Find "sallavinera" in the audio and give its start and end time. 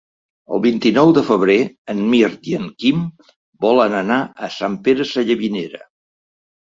5.11-5.83